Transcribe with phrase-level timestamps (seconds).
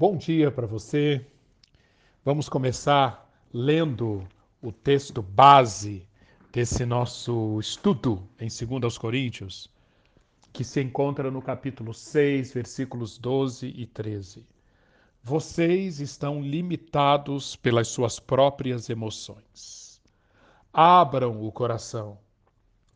[0.00, 1.26] Bom dia para você.
[2.24, 4.22] Vamos começar lendo
[4.62, 6.06] o texto base
[6.52, 9.68] desse nosso estudo em 2 Coríntios,
[10.52, 14.46] que se encontra no capítulo 6, versículos 12 e 13.
[15.20, 20.00] Vocês estão limitados pelas suas próprias emoções.
[20.72, 22.20] Abram o coração.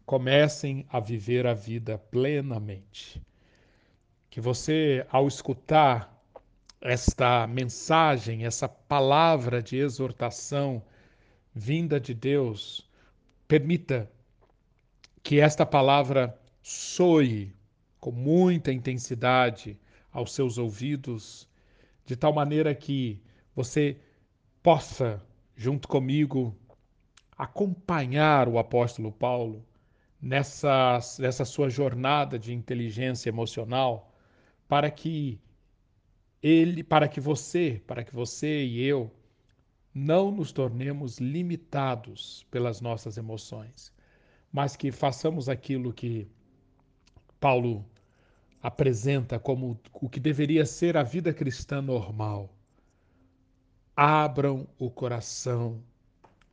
[0.07, 3.21] Comecem a viver a vida plenamente.
[4.31, 6.12] Que você, ao escutar
[6.83, 10.83] esta mensagem, essa palavra de exortação
[11.55, 12.91] vinda de Deus,
[13.47, 14.11] permita
[15.23, 17.55] que esta palavra soe
[18.01, 19.79] com muita intensidade
[20.11, 21.49] aos seus ouvidos,
[22.05, 23.23] de tal maneira que
[23.55, 23.97] você
[24.61, 25.23] possa,
[25.55, 26.57] junto comigo,
[27.39, 29.65] acompanhar o apóstolo Paulo
[30.21, 34.13] nessa, nessa sua jornada de inteligência emocional,
[34.69, 35.41] para que
[36.43, 39.11] ele, para que você, para que você e eu
[39.95, 43.93] não nos tornemos limitados pelas nossas emoções,
[44.51, 46.27] mas que façamos aquilo que
[47.39, 47.85] Paulo
[48.63, 52.49] apresenta como o que deveria ser a vida cristã normal.
[53.95, 55.83] Abram o coração,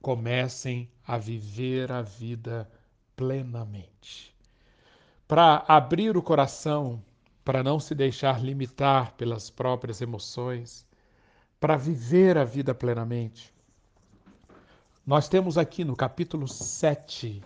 [0.01, 2.69] comecem a viver a vida
[3.15, 4.35] plenamente.
[5.27, 7.01] Para abrir o coração,
[7.49, 10.85] para não se deixar limitar pelas próprias emoções,
[11.59, 13.51] para viver a vida plenamente.
[15.03, 17.43] Nós temos aqui no capítulo 7,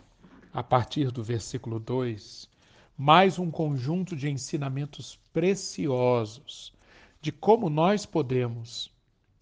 [0.52, 2.50] a partir do versículo 2,
[2.98, 6.74] mais um conjunto de ensinamentos preciosos
[7.22, 8.92] de como nós podemos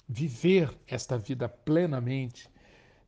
[0.08, 2.48] viver esta vida plenamente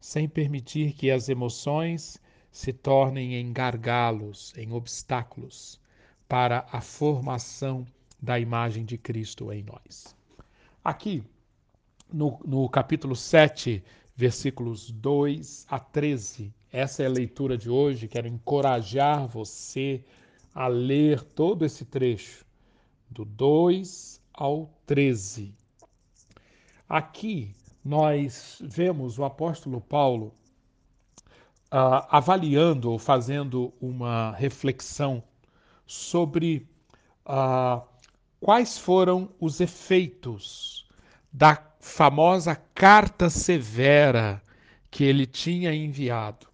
[0.01, 2.19] sem permitir que as emoções
[2.51, 5.83] se tornem em gargalos, em obstáculos
[6.34, 7.86] para a formação
[8.20, 10.16] da imagem de Cristo em nós.
[10.84, 11.23] Aqui,
[12.12, 13.84] no, no capítulo 7,
[14.16, 18.08] versículos 2 a 13, essa é a leitura de hoje.
[18.08, 20.04] Quero encorajar você
[20.55, 22.43] a ler todo esse trecho,
[23.08, 25.54] do 2 ao 13.
[26.89, 27.54] Aqui
[27.86, 30.33] nós vemos o apóstolo Paulo
[31.72, 35.22] uh, avaliando ou fazendo uma reflexão
[35.86, 36.67] sobre
[37.26, 37.82] uh,
[38.39, 40.88] quais foram os efeitos
[41.32, 44.42] da famosa carta severa
[44.89, 46.48] que ele tinha enviado.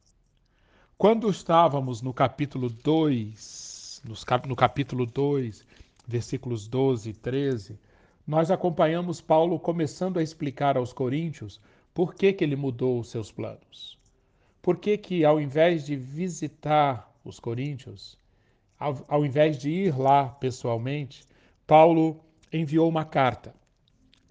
[0.98, 4.02] Quando estávamos no capítulo 2,
[4.48, 5.66] no capítulo 2,
[6.08, 7.80] versículos 12 e 13,
[8.26, 11.60] nós acompanhamos Paulo começando a explicar aos coríntios
[11.94, 13.98] por que, que ele mudou os seus planos.
[14.62, 18.18] Por que, que ao invés de visitar os coríntios,
[18.80, 21.24] ao, ao invés de ir lá pessoalmente,
[21.68, 23.54] Paulo enviou uma carta.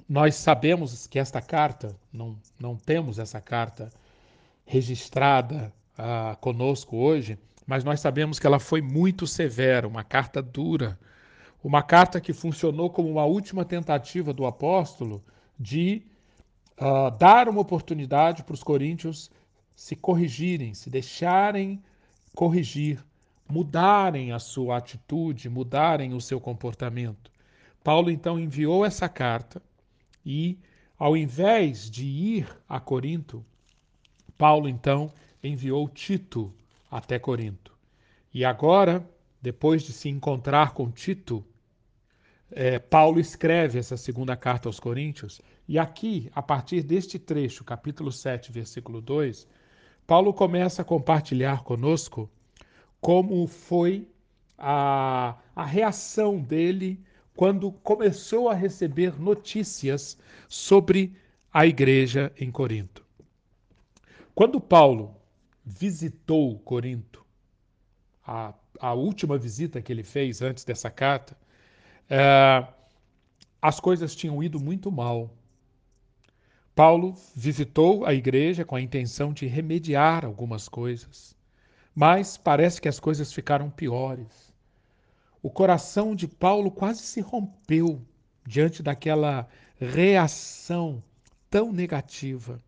[0.08, 3.90] Nós sabemos que esta carta, não, não temos essa carta
[4.64, 10.98] registrada uh, conosco hoje, mas nós sabemos que ela foi muito severa, uma carta dura,
[11.62, 15.22] uma carta que funcionou como uma última tentativa do apóstolo
[15.58, 16.02] de
[16.80, 19.30] uh, dar uma oportunidade para os coríntios
[19.76, 21.82] se corrigirem, se deixarem
[22.34, 23.04] corrigir
[23.48, 27.30] mudarem a sua atitude, mudarem o seu comportamento.
[27.82, 29.62] Paulo então enviou essa carta
[30.24, 30.58] e,
[30.98, 33.44] ao invés de ir a Corinto,
[34.36, 35.10] Paulo então
[35.42, 36.52] enviou Tito
[36.90, 37.72] até Corinto.
[38.32, 39.08] E agora,
[39.40, 41.44] depois de se encontrar com Tito,
[42.50, 48.10] é, Paulo escreve essa segunda carta aos Coríntios, e aqui, a partir deste trecho, capítulo
[48.10, 49.46] 7, versículo 2,
[50.06, 52.30] Paulo começa a compartilhar conosco
[53.00, 54.08] como foi
[54.56, 57.00] a, a reação dele
[57.34, 61.14] quando começou a receber notícias sobre
[61.52, 63.04] a igreja em Corinto.
[64.34, 65.14] Quando Paulo
[65.64, 67.24] visitou Corinto,
[68.26, 71.36] a, a última visita que ele fez antes dessa carta,
[72.10, 72.66] é,
[73.62, 75.32] as coisas tinham ido muito mal.
[76.74, 81.37] Paulo visitou a igreja com a intenção de remediar algumas coisas.
[82.00, 84.54] Mas parece que as coisas ficaram piores.
[85.42, 88.00] O coração de Paulo quase se rompeu
[88.46, 89.48] diante daquela
[89.80, 91.02] reação
[91.50, 92.62] tão negativa.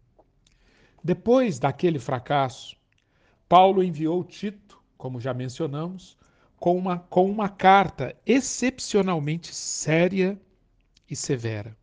[1.05, 2.77] Depois daquele fracasso,
[3.49, 6.19] Paulo enviou Tito, como já mencionamos,
[6.59, 10.37] com uma, com uma carta excepcionalmente séria
[11.09, 11.77] e severa.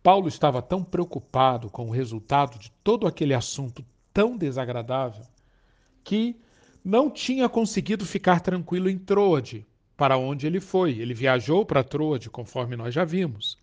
[0.00, 3.84] Paulo estava tão preocupado com o resultado de todo aquele assunto
[4.14, 5.26] tão desagradável
[6.06, 6.40] que
[6.84, 9.66] não tinha conseguido ficar tranquilo em Troade,
[9.96, 10.96] para onde ele foi.
[11.00, 13.58] Ele viajou para Troade, conforme nós já vimos.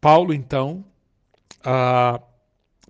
[0.00, 0.82] Paulo, então,
[1.58, 2.20] uh,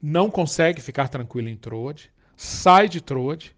[0.01, 3.57] não consegue ficar tranquilo em Troade, sai de Troade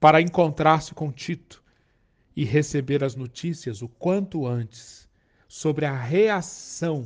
[0.00, 1.62] para encontrar-se com Tito
[2.34, 5.06] e receber as notícias o quanto antes
[5.46, 7.04] sobre a reação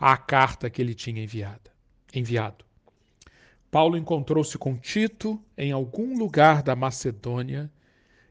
[0.00, 1.70] à carta que ele tinha enviada,
[2.12, 2.64] enviado.
[3.74, 7.68] Paulo encontrou-se com Tito em algum lugar da Macedônia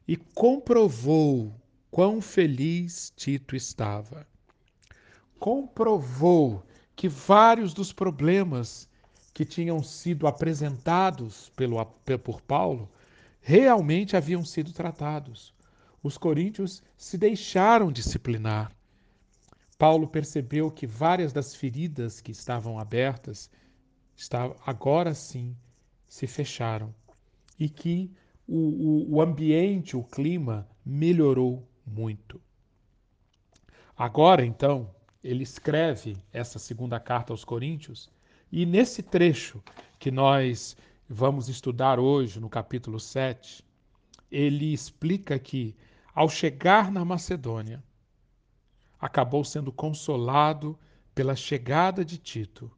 [0.07, 1.53] e comprovou
[1.91, 4.25] quão feliz Tito estava.
[5.37, 6.63] Comprovou
[6.95, 8.87] que vários dos problemas
[9.33, 11.85] que tinham sido apresentados pelo,
[12.23, 12.89] por Paulo
[13.41, 15.53] realmente haviam sido tratados.
[16.01, 18.71] Os coríntios se deixaram disciplinar.
[19.77, 23.51] Paulo percebeu que várias das feridas que estavam abertas
[24.65, 25.55] agora sim
[26.05, 26.93] se fecharam
[27.59, 28.11] e que
[28.47, 32.41] o, o, o ambiente, o clima melhorou muito.
[33.97, 34.93] Agora, então,
[35.23, 38.09] ele escreve essa segunda carta aos Coríntios,
[38.51, 39.63] e nesse trecho
[39.97, 40.75] que nós
[41.07, 43.63] vamos estudar hoje, no capítulo 7,
[44.31, 45.75] ele explica que,
[46.13, 47.83] ao chegar na Macedônia,
[48.99, 50.77] acabou sendo consolado
[51.13, 52.71] pela chegada de Tito,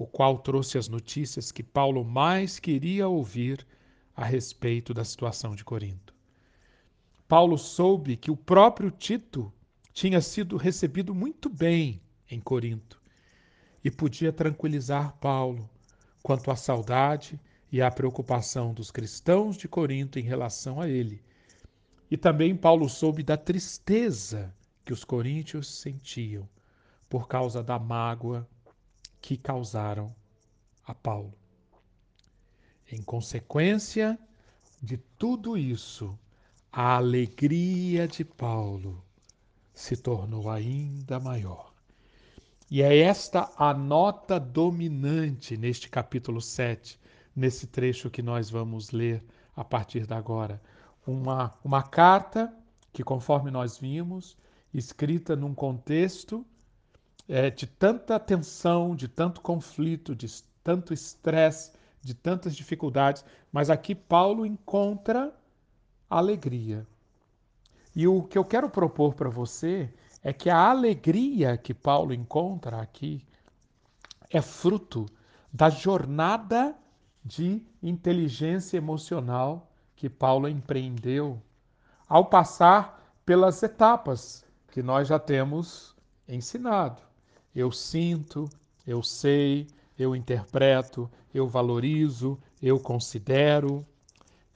[0.00, 3.66] o qual trouxe as notícias que Paulo mais queria ouvir
[4.16, 6.14] a respeito da situação de Corinto.
[7.28, 9.52] Paulo soube que o próprio Tito
[9.92, 12.00] tinha sido recebido muito bem
[12.30, 12.98] em Corinto
[13.84, 15.68] e podia tranquilizar Paulo
[16.22, 17.38] quanto à saudade
[17.70, 21.22] e à preocupação dos cristãos de Corinto em relação a ele.
[22.10, 24.50] E também Paulo soube da tristeza
[24.82, 26.48] que os coríntios sentiam
[27.06, 28.48] por causa da mágoa
[29.20, 30.14] que causaram
[30.86, 31.34] a Paulo.
[32.90, 34.18] Em consequência
[34.82, 36.18] de tudo isso,
[36.72, 39.04] a alegria de Paulo
[39.74, 41.72] se tornou ainda maior.
[42.70, 46.98] E é esta a nota dominante neste capítulo 7,
[47.34, 49.24] nesse trecho que nós vamos ler
[49.56, 50.62] a partir de agora.
[51.06, 52.52] Uma, uma carta
[52.92, 54.36] que, conforme nós vimos,
[54.72, 56.46] escrita num contexto
[57.30, 60.26] é, de tanta tensão, de tanto conflito, de
[60.64, 61.70] tanto estresse,
[62.02, 65.32] de tantas dificuldades, mas aqui Paulo encontra
[66.08, 66.84] alegria.
[67.94, 69.94] E o que eu quero propor para você
[70.24, 73.24] é que a alegria que Paulo encontra aqui
[74.28, 75.06] é fruto
[75.52, 76.74] da jornada
[77.24, 81.40] de inteligência emocional que Paulo empreendeu
[82.08, 85.94] ao passar pelas etapas que nós já temos
[86.26, 87.09] ensinado.
[87.54, 88.48] Eu sinto,
[88.86, 89.66] eu sei,
[89.98, 93.84] eu interpreto, eu valorizo, eu considero,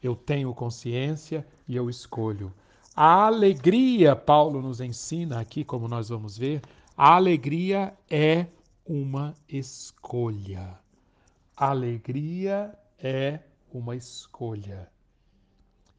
[0.02, 2.52] eu tenho consciência e eu escolho.
[2.94, 6.62] A alegria, Paulo nos ensina aqui, como nós vamos ver,
[6.96, 8.46] a alegria é
[8.86, 10.78] uma escolha.
[11.56, 13.40] Alegria é
[13.72, 14.88] uma escolha.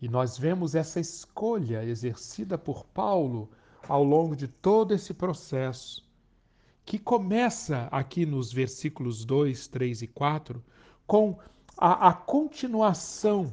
[0.01, 3.49] E nós vemos essa escolha exercida por Paulo
[3.87, 6.04] ao longo de todo esse processo
[6.85, 10.63] que começa aqui nos versículos 2, 3 e 4
[11.07, 11.37] com
[11.75, 13.51] a, a continuação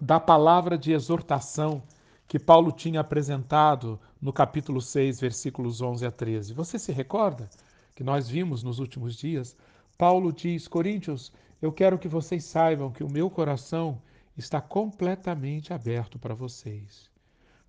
[0.00, 1.82] da palavra de exortação
[2.28, 6.54] que Paulo tinha apresentado no capítulo 6, versículos 11 a 13.
[6.54, 7.50] Você se recorda
[7.94, 9.56] que nós vimos nos últimos dias?
[9.98, 14.00] Paulo diz: Coríntios, eu quero que vocês saibam que o meu coração
[14.36, 17.10] está completamente aberto para vocês.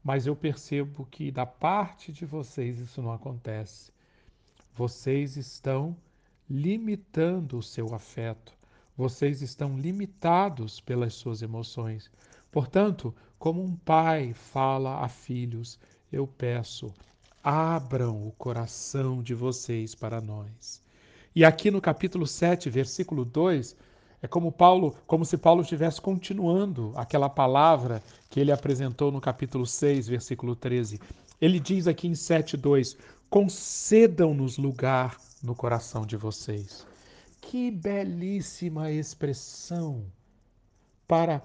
[0.04, 3.93] Mas eu percebo que da parte de vocês isso não acontece.
[4.76, 5.96] Vocês estão
[6.50, 8.54] limitando o seu afeto.
[8.98, 12.10] Vocês estão limitados pelas suas emoções.
[12.52, 15.80] Portanto, como um pai fala a filhos,
[16.12, 16.92] eu peço,
[17.44, 20.82] abram o coração de vocês para nós.
[21.36, 23.76] E aqui no capítulo 7, versículo 2,
[24.24, 29.68] é como Paulo, como se Paulo estivesse continuando aquela palavra que ele apresentou no capítulo
[29.68, 31.00] 6, versículo 13.
[31.42, 32.98] Ele diz aqui em 7:2:
[33.34, 36.86] concedam-nos lugar no coração de vocês.
[37.42, 40.06] Que belíssima expressão
[41.08, 41.42] para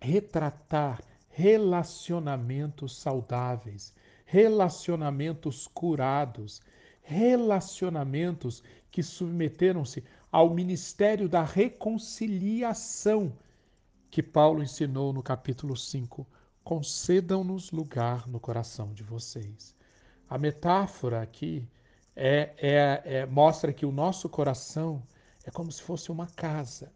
[0.00, 3.92] retratar relacionamentos saudáveis,
[4.24, 6.62] relacionamentos curados,
[7.02, 13.30] relacionamentos que submeteram-se ao ministério da reconciliação
[14.10, 16.26] que Paulo ensinou no capítulo 5.
[16.64, 19.74] Concedam-nos lugar no coração de vocês.
[20.28, 21.68] A metáfora aqui
[22.16, 25.02] é, é, é, mostra que o nosso coração
[25.44, 26.92] é como se fosse uma casa.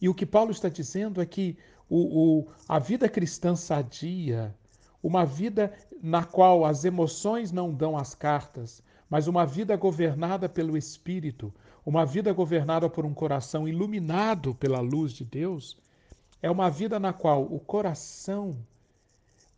[0.00, 1.56] E o que Paulo está dizendo é que
[1.88, 4.54] o, o, a vida cristã sadia,
[5.02, 5.72] uma vida
[6.02, 12.04] na qual as emoções não dão as cartas, mas uma vida governada pelo Espírito, uma
[12.04, 15.78] vida governada por um coração iluminado pela luz de Deus,
[16.42, 18.56] é uma vida na qual o coração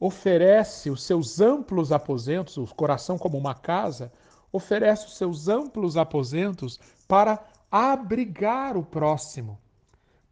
[0.00, 4.12] oferece os seus amplos aposentos, o coração como uma casa,
[4.52, 9.59] oferece os seus amplos aposentos para abrigar o próximo,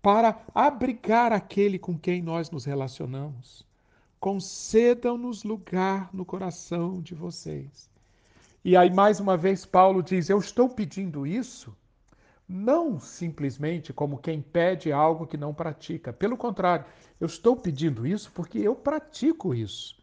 [0.00, 3.66] para abrigar aquele com quem nós nos relacionamos.
[4.20, 7.90] Concedam-nos lugar no coração de vocês.
[8.64, 11.76] E aí, mais uma vez, Paulo diz: Eu estou pedindo isso
[12.48, 16.12] não simplesmente como quem pede algo que não pratica.
[16.12, 16.86] Pelo contrário,
[17.20, 19.96] eu estou pedindo isso porque eu pratico isso.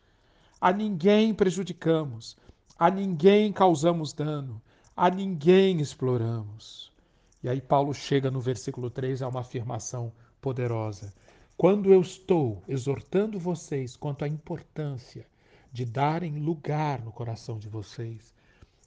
[0.59, 2.37] A ninguém prejudicamos,
[2.77, 4.61] a ninguém causamos dano,
[4.95, 6.91] a ninguém exploramos.
[7.41, 11.13] E aí Paulo chega no versículo 3 a uma afirmação poderosa.
[11.55, 15.25] Quando eu estou exortando vocês quanto à importância
[15.71, 18.33] de darem lugar no coração de vocês,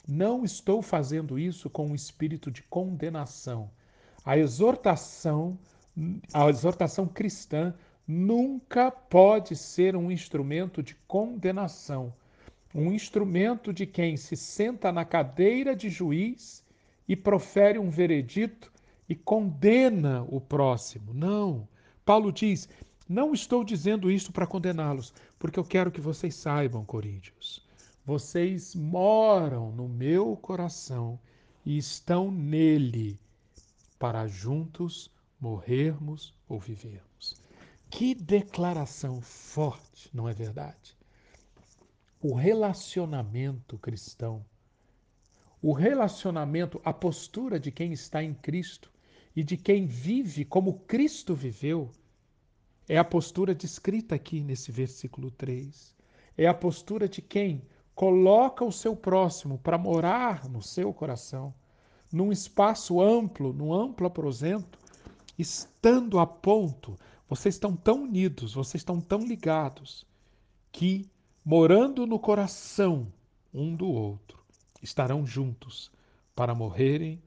[0.06, 3.70] não estou fazendo isso com um espírito de condenação.
[4.24, 5.58] A exortação,
[6.32, 7.74] a exortação cristã
[8.06, 12.14] nunca pode ser um instrumento de condenação,
[12.74, 16.64] um instrumento de quem se senta na cadeira de juiz
[17.08, 18.72] e profere um veredito
[19.08, 21.12] e condena o próximo.
[21.12, 21.66] Não.
[22.04, 22.68] Paulo diz:
[23.08, 27.65] não estou dizendo isso para condená-los, porque eu quero que vocês saibam, Coríntios,
[28.06, 31.18] vocês moram no meu coração
[31.64, 33.18] e estão nele
[33.98, 35.10] para juntos
[35.40, 37.34] morrermos ou vivermos.
[37.90, 40.96] Que declaração forte, não é verdade?
[42.22, 44.46] O relacionamento cristão,
[45.60, 48.92] o relacionamento, a postura de quem está em Cristo
[49.34, 51.90] e de quem vive como Cristo viveu,
[52.88, 55.92] é a postura descrita aqui nesse versículo 3.
[56.38, 57.62] É a postura de quem
[57.96, 61.52] coloca o seu próximo para morar no seu coração,
[62.12, 64.78] num espaço amplo, num amplo aposento,
[65.38, 70.06] estando a ponto, vocês estão tão unidos, vocês estão tão ligados,
[70.70, 71.10] que,
[71.42, 73.10] morando no coração
[73.52, 74.38] um do outro,
[74.82, 75.90] estarão juntos
[76.34, 77.20] para morrerem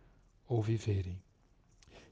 [0.47, 1.19] ou viverem.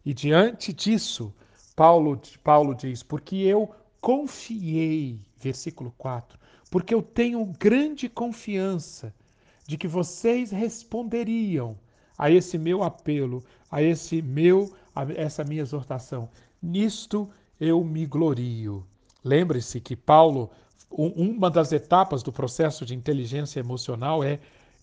[0.04, 1.32] E diante disso,
[1.76, 3.70] Paulo, Paulo diz: Porque eu
[4.02, 9.14] confiei, versículo 4, porque eu tenho grande confiança
[9.66, 11.78] de que vocês responderiam
[12.18, 16.30] a esse meu apelo, a esse meu, a essa minha exortação.
[16.62, 18.86] Nisto eu me glorio.
[19.24, 20.50] Lembre-se que Paulo,
[20.90, 24.40] uma das etapas do processo de inteligência emocional é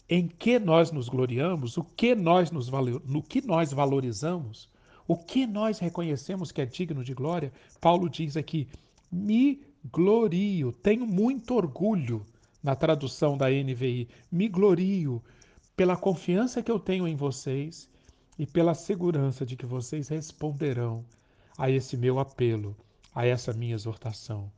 [0.09, 4.69] em que nós nos gloriamos, o que nós nos no que nós valorizamos,
[5.09, 7.53] o que nós reconhecemos que é digno de glória.
[7.81, 8.69] Paulo diz aqui:
[9.11, 9.62] me
[9.93, 12.25] glorio, tenho muito orgulho
[12.62, 15.23] na tradução da NVI, me glorio
[15.76, 17.88] pela confiança que eu tenho em vocês
[18.38, 21.05] e pela segurança de que vocês responderão
[21.59, 22.76] a esse meu apelo,
[23.14, 24.50] a essa minha exortação.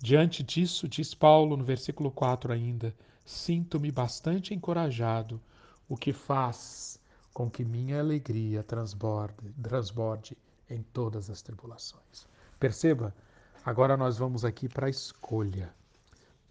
[0.00, 5.40] Diante disso, diz Paulo no versículo 4 ainda, sinto-me bastante encorajado,
[5.88, 7.00] o que faz
[7.32, 10.36] com que minha alegria transborde, transborde
[10.68, 12.26] em todas as tribulações.
[12.60, 13.14] Perceba
[13.64, 15.72] Agora nós vamos aqui para a escolha.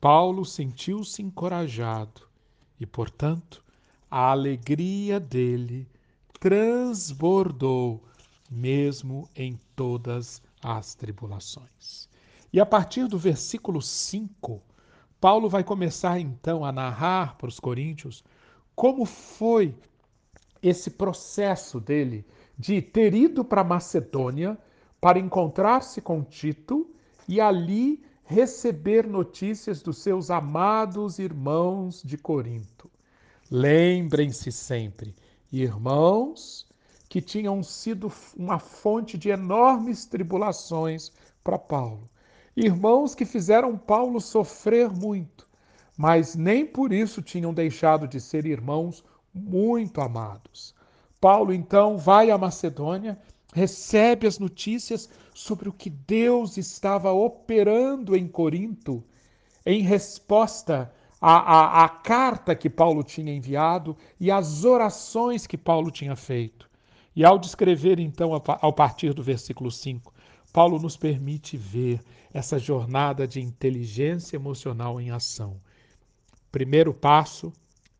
[0.01, 2.27] Paulo sentiu-se encorajado
[2.79, 3.63] e, portanto,
[4.09, 5.87] a alegria dele
[6.39, 8.03] transbordou,
[8.49, 12.09] mesmo em todas as tribulações.
[12.51, 14.59] E a partir do versículo 5,
[15.21, 18.23] Paulo vai começar então a narrar para os coríntios
[18.75, 19.75] como foi
[20.63, 22.25] esse processo dele
[22.57, 24.57] de ter ido para Macedônia
[24.99, 26.89] para encontrar-se com Tito
[27.27, 32.89] e ali receber notícias dos seus amados irmãos de Corinto.
[33.51, 35.15] Lembrem-se sempre,
[35.51, 36.65] irmãos
[37.13, 41.11] que tinham sido uma fonte de enormes tribulações
[41.43, 42.09] para Paulo.
[42.55, 45.47] Irmãos que fizeram Paulo sofrer muito,
[45.95, 50.73] mas nem por isso tinham deixado de ser irmãos muito amados.
[51.21, 53.15] Paulo então vai à Macedônia
[53.53, 59.03] recebe as notícias sobre o que Deus estava operando em Corinto
[59.65, 60.91] em resposta
[61.21, 66.69] à, à, à, carta que Paulo tinha enviado e às orações que Paulo tinha feito.
[67.15, 70.13] E ao descrever, então, ao partir do versículo 5,
[70.51, 72.01] Paulo nos permite ver
[72.33, 75.61] essa jornada de inteligência emocional em ação.
[76.51, 77.53] Primeiro passo,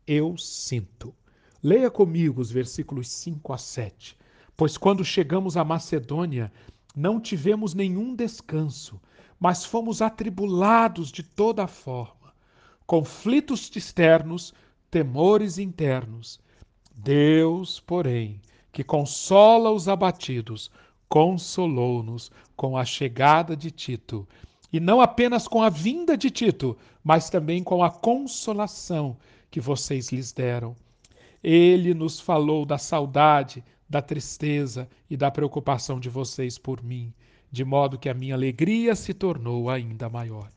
[0.06, 1.14] eu sinto.
[1.62, 4.16] Leia comigo os versículos 5 a 7.
[4.56, 6.52] Pois quando chegamos à Macedônia,
[6.94, 9.00] não tivemos nenhum descanso,
[9.38, 12.32] mas fomos atribulados de toda forma.
[12.86, 14.54] Conflitos externos,
[14.90, 16.38] temores internos.
[16.94, 20.70] Deus, porém, que consola os abatidos,
[21.08, 24.26] consolou-nos com a chegada de Tito.
[24.72, 29.16] E não apenas com a vinda de Tito, mas também com a consolação
[29.50, 30.76] que vocês lhes deram.
[31.42, 37.12] Ele nos falou da saudade, da tristeza e da preocupação de vocês por mim,
[37.50, 40.50] de modo que a minha alegria se tornou ainda maior.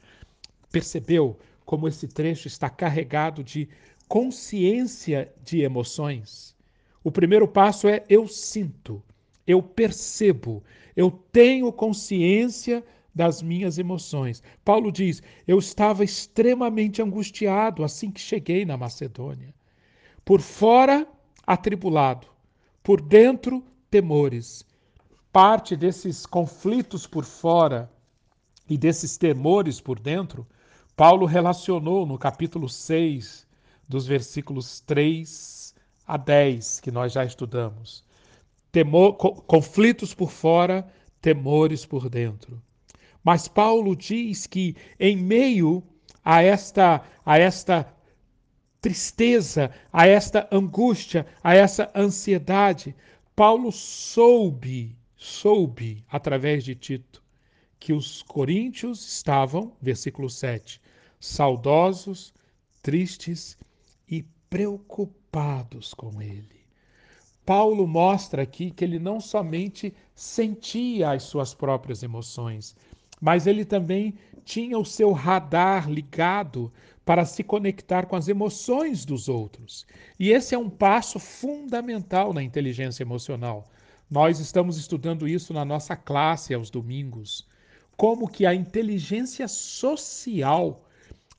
[0.72, 3.70] Percebeu como esse trecho está carregado de
[4.08, 6.56] consciência de emoções?
[7.04, 9.04] O primeiro passo é eu sinto,
[9.46, 10.64] eu percebo,
[10.96, 12.84] eu tenho consciência
[13.18, 14.44] das minhas emoções.
[14.64, 19.54] Paulo diz: Eu estava extremamente angustiado assim que cheguei na Macedônia.
[20.24, 21.08] Por fora,
[21.46, 22.28] atribulado,
[22.88, 24.66] por dentro, temores.
[25.30, 27.92] Parte desses conflitos por fora
[28.70, 30.48] e desses temores por dentro,
[30.96, 33.46] Paulo relacionou no capítulo 6,
[33.90, 35.76] dos versículos 3
[36.08, 38.06] a 10, que nós já estudamos.
[38.72, 40.88] Temor, conflitos por fora,
[41.20, 42.64] temores por dentro.
[43.22, 45.84] Mas Paulo diz que em meio
[46.24, 47.94] a esta a esta
[48.82, 52.96] tristeza, a esta angústia, a essa ansiedade,
[53.36, 57.24] Paulo soube, soube através de Tito,
[57.80, 60.82] que os coríntios estavam, versículo 7,
[61.20, 62.34] saudosos,
[62.82, 63.58] tristes
[64.08, 66.58] e preocupados com ele.
[67.46, 72.76] Paulo mostra aqui que ele não somente sentia as suas próprias emoções,
[73.22, 76.72] mas ele também tinha o seu radar ligado
[77.08, 79.88] para se conectar com as emoções dos outros.
[80.20, 83.66] E esse é um passo fundamental na inteligência emocional.
[84.12, 87.48] Nós estamos estudando isso na nossa classe aos domingos.
[87.96, 90.84] Como que a inteligência social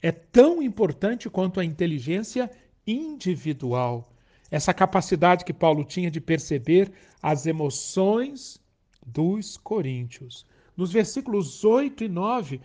[0.01, 2.51] é tão importante quanto a inteligência
[2.87, 4.11] individual.
[4.51, 6.91] Essa capacidade que Paulo tinha de perceber
[7.23, 8.59] as emoções
[9.07, 10.47] dos coríntios.
[10.75, 12.59] Nos versículos 8 e 9,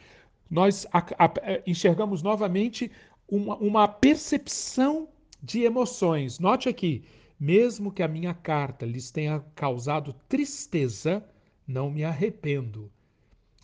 [0.53, 0.85] nós
[1.41, 2.91] é, enxergamos novamente
[3.27, 5.07] uma, uma percepção
[5.41, 6.37] de emoções.
[6.37, 7.03] Note aqui,
[7.39, 11.25] mesmo que a minha carta lhes tenha causado tristeza,
[11.67, 12.91] não me arrependo.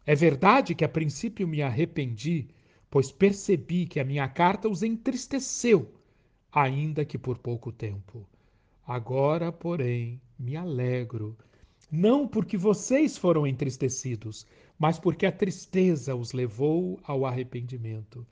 [0.04, 2.47] É verdade que a princípio me arrependi,
[2.89, 5.93] pois percebi que a minha carta os entristeceu,
[6.52, 8.28] ainda que por pouco tempo.
[8.88, 11.38] Agora, porém, me alegro,
[11.91, 14.47] não porque vocês foram entristecidos,
[14.80, 18.26] mas porque a tristeza os levou ao arrependimento.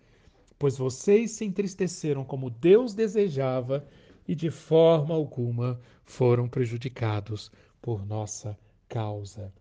[0.57, 3.85] Pois vocês se entristeceram como Deus desejava
[4.25, 8.57] e de forma alguma foram prejudicados por nossa
[8.87, 9.53] causa.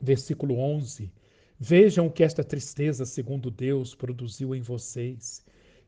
[0.00, 1.12] Versículo 11.
[1.58, 5.44] Vejam o que esta tristeza, segundo Deus, produziu em vocês.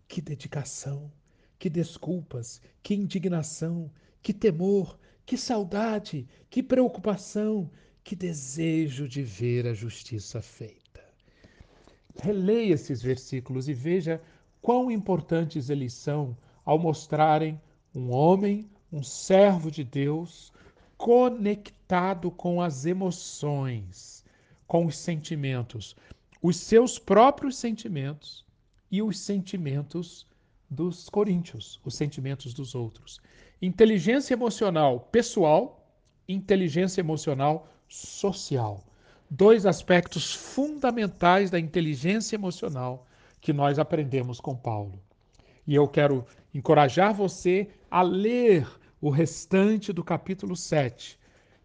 [0.09, 1.13] Que dedicação,
[1.59, 3.91] que desculpas, que indignação,
[4.23, 7.71] que temor, que saudade, que preocupação,
[8.09, 11.05] que desejo de ver a justiça feita.
[12.23, 14.19] Releia esses versículos e veja
[14.63, 17.61] quão importantes eles são ao mostrarem
[17.95, 20.51] um homem, um servo de Deus,
[20.97, 24.25] conectado com as emoções,
[24.67, 25.95] com os sentimentos,
[26.41, 28.43] os seus próprios sentimentos
[28.91, 30.27] e os sentimentos
[30.71, 33.21] dos coríntios, os sentimentos dos outros.
[33.61, 35.87] Inteligência emocional pessoal,
[36.27, 38.85] inteligência emocional social.
[39.31, 43.07] Dois aspectos fundamentais da inteligência emocional
[43.41, 45.01] que nós aprendemos com Paulo.
[45.67, 46.25] E eu quero
[46.55, 48.67] encorajar você a ler
[49.01, 51.19] o restante do capítulo 7.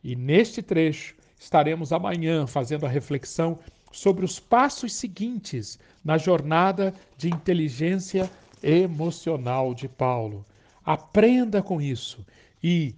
[0.04, 3.60] E neste trecho estaremos amanhã fazendo a reflexão
[3.92, 8.30] sobre os passos seguintes na jornada de inteligência
[8.62, 10.46] emocional de Paulo.
[10.84, 12.26] Aprenda com isso
[12.62, 12.96] e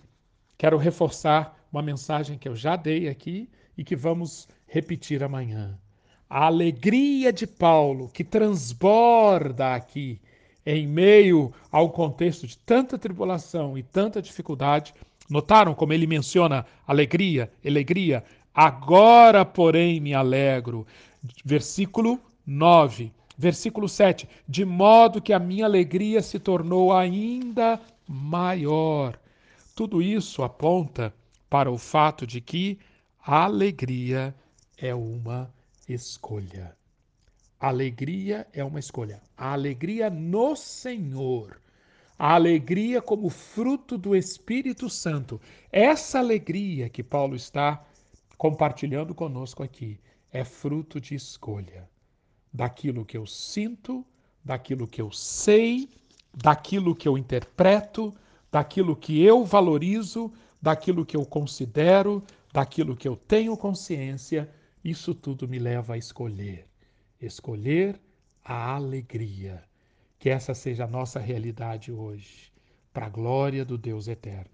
[0.57, 5.77] quero reforçar uma mensagem que eu já dei aqui e que vamos repetir amanhã.
[6.29, 10.21] A alegria de Paulo, que transborda aqui,
[10.65, 14.93] em meio ao contexto de tanta tribulação e tanta dificuldade.
[15.29, 18.23] Notaram como ele menciona alegria, alegria?
[18.53, 20.87] Agora, porém, me alegro.
[21.43, 23.11] Versículo 9.
[23.37, 24.29] Versículo 7.
[24.47, 29.19] De modo que a minha alegria se tornou ainda maior.
[29.75, 31.13] Tudo isso aponta
[31.55, 32.77] para o fato de que
[33.25, 34.35] a alegria
[34.77, 35.49] é uma
[35.87, 36.75] escolha.
[37.57, 39.21] alegria é uma escolha.
[39.37, 41.61] A alegria no Senhor.
[42.19, 45.39] A alegria como fruto do Espírito Santo.
[45.71, 47.81] Essa alegria que Paulo está
[48.37, 49.97] compartilhando conosco aqui
[50.33, 51.89] é fruto de escolha,
[52.51, 54.05] daquilo que eu sinto,
[54.43, 55.89] daquilo que eu sei,
[56.33, 58.13] daquilo que eu interpreto,
[58.51, 60.33] daquilo que eu valorizo,
[60.65, 64.49] daquilo que eu considero, daquilo que eu tenho consciência,
[64.83, 66.65] isso tudo me leva a escolher.
[67.21, 68.01] Escolher
[68.43, 69.63] a alegria.
[70.17, 72.51] Que essa seja a nossa realidade hoje,
[72.91, 74.49] para a glória do Deus eterno.